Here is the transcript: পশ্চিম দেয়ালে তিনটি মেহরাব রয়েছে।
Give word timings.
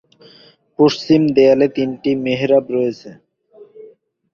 পশ্চিম 0.79 1.21
দেয়ালে 1.35 1.67
তিনটি 1.75 2.11
মেহরাব 2.25 2.65
রয়েছে। 2.75 3.09